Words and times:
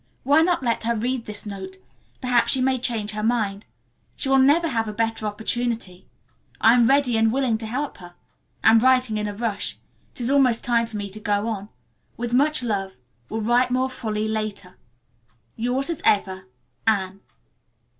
Why 0.23 0.41
not 0.41 0.63
let 0.63 0.81
her 0.81 0.95
read 0.95 1.25
this 1.25 1.45
note? 1.45 1.77
Perhaps 2.21 2.53
she 2.53 2.59
may 2.59 2.79
change 2.79 3.11
her 3.11 3.21
mind. 3.21 3.67
She 4.15 4.29
will 4.29 4.39
never 4.39 4.67
have 4.67 4.87
a 4.87 4.93
better 4.93 5.27
opportunity. 5.27 6.07
I 6.59 6.73
am 6.73 6.87
ready 6.87 7.17
and 7.17 7.31
willing 7.31 7.59
to 7.59 7.67
help 7.67 7.97
her. 7.99 8.15
Am 8.63 8.79
writing 8.79 9.19
in 9.19 9.27
a 9.27 9.35
rush. 9.35 9.77
It 10.15 10.21
is 10.21 10.31
almost 10.31 10.63
time 10.63 10.87
for 10.87 10.97
me 10.97 11.11
to 11.11 11.19
go 11.19 11.47
on. 11.47 11.69
With 12.17 12.33
much 12.33 12.63
love. 12.63 12.93
Will 13.29 13.41
write 13.41 13.69
more 13.69 13.91
fully 13.91 14.27
later. 14.27 14.75
"Yours 15.55 15.87
as 15.91 16.01
ever, 16.03 16.47
ANNE." 16.87 17.19